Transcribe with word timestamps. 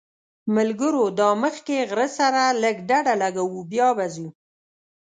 ملګرو 0.55 1.03
دا 1.19 1.29
مخکې 1.43 1.75
غره 1.89 2.07
سره 2.17 2.41
لږ 2.63 2.75
ډډه 2.89 3.13
لګوو 3.21 3.59
بیا 3.71 3.89
به 3.97 4.05
ځو. 4.13 4.27